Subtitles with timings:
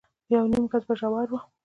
[0.33, 1.33] يونيم ګز به ژور و.